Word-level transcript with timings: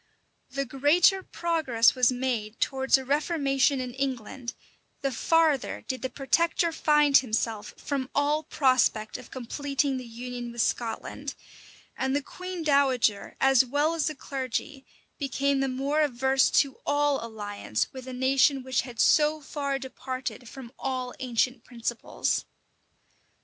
The 0.49 0.65
greater 0.65 1.21
progress 1.21 1.93
was 1.93 2.11
made 2.11 2.59
towards 2.59 2.97
a 2.97 3.05
reformation 3.05 3.79
in 3.79 3.93
England, 3.93 4.55
the 5.01 5.11
farther 5.11 5.85
did 5.87 6.01
the 6.01 6.09
protector 6.09 6.71
find 6.71 7.15
himself 7.15 7.75
from 7.77 8.09
all 8.15 8.41
prospect 8.41 9.19
of 9.19 9.29
completing 9.29 9.97
the 9.97 10.07
union 10.07 10.51
with 10.51 10.63
Scotland; 10.63 11.35
and 11.95 12.15
the 12.15 12.23
queen 12.23 12.63
dowager, 12.63 13.35
as 13.39 13.63
well 13.63 13.93
as 13.93 14.07
the 14.07 14.15
clergy, 14.15 14.87
became 15.19 15.59
the 15.59 15.67
more 15.67 16.01
averse 16.01 16.49
to 16.49 16.79
all 16.83 17.23
alliance 17.23 17.87
with 17.93 18.07
a 18.07 18.11
nation 18.11 18.63
which 18.63 18.81
had 18.81 18.99
so 18.99 19.39
far 19.39 19.77
departed 19.77 20.49
from 20.49 20.71
all 20.79 21.13
ancient 21.19 21.63
principles. 21.63 22.45